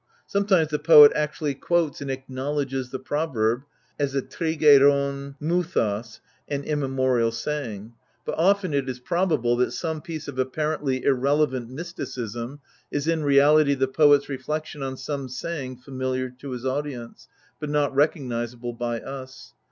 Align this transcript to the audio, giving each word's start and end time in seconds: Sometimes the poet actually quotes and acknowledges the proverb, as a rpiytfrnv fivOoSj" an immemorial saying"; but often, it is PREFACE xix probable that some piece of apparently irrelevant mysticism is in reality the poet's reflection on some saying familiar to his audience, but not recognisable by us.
Sometimes 0.25 0.69
the 0.69 0.79
poet 0.79 1.11
actually 1.13 1.53
quotes 1.53 2.01
and 2.01 2.09
acknowledges 2.09 2.89
the 2.89 2.97
proverb, 2.97 3.65
as 3.99 4.15
a 4.15 4.23
rpiytfrnv 4.23 5.35
fivOoSj" 5.39 6.19
an 6.47 6.63
immemorial 6.63 7.31
saying"; 7.31 7.93
but 8.25 8.33
often, 8.35 8.73
it 8.73 8.89
is 8.89 8.97
PREFACE 8.97 8.97
xix 8.97 9.05
probable 9.07 9.55
that 9.57 9.71
some 9.73 10.01
piece 10.01 10.27
of 10.27 10.39
apparently 10.39 11.03
irrelevant 11.03 11.69
mysticism 11.69 12.61
is 12.89 13.07
in 13.07 13.23
reality 13.23 13.75
the 13.75 13.87
poet's 13.87 14.27
reflection 14.27 14.81
on 14.81 14.97
some 14.97 15.29
saying 15.29 15.77
familiar 15.77 16.31
to 16.31 16.49
his 16.49 16.65
audience, 16.65 17.27
but 17.59 17.69
not 17.69 17.93
recognisable 17.93 18.73
by 18.73 18.99
us. 19.01 19.53